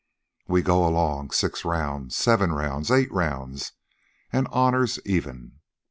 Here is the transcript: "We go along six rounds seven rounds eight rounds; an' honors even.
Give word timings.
"We 0.47 0.63
go 0.63 0.83
along 0.83 1.29
six 1.29 1.63
rounds 1.63 2.15
seven 2.15 2.51
rounds 2.53 2.89
eight 2.89 3.11
rounds; 3.11 3.73
an' 4.33 4.47
honors 4.47 4.97
even. 5.05 5.59